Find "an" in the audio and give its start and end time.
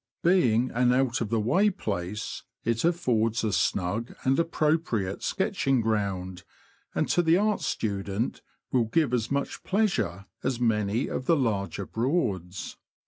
0.71-0.91